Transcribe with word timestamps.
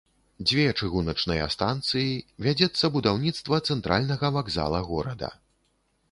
Дзве 0.49 0.61
чыгуначныя 0.79 1.43
станцыі, 1.55 2.15
вядзецца 2.45 2.85
будаўніцтва 2.95 3.59
цэнтральнага 3.75 4.27
вакзала 4.39 4.79
горада. 4.89 5.29